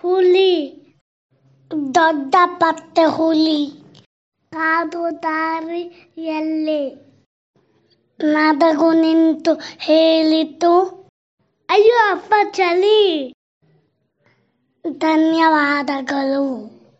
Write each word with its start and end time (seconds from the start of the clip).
ಹುಲಿ. 0.00 0.80
ದೊಡ್ಡ 1.94 2.34
ಪತ್ತೆ 2.44 3.04
ಹುಲಿ. 3.04 3.70
ಕಾದು 4.52 5.22
ದಾರಿಯಲ್ಲಿ. 5.22 6.94
ನದಗು 8.24 8.92
ನಿಂತು 8.92 9.54
ಹೇಳಿತು. 9.78 10.80
ಅಯ್ಯೋ 11.70 12.10
ಅಪ್ಪ 12.10 12.34
ಚಳಿ. 12.50 13.32
ಧನ್ಯವಾದಗಳು. 14.98 16.79